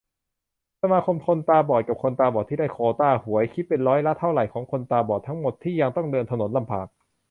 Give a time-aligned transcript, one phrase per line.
[0.81, 6.87] สมาคมคนตาบอดกับคนตาบอดที่ได้โควตาหวย คิดเป็นร้อยละเท่าไหร่ ของคนตาบอดทั้งหมด ที่ยังต้องเดินถนนลำบาก